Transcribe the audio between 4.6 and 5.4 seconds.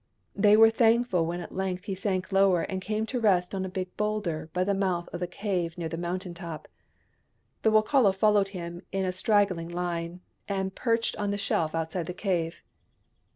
the mouth of the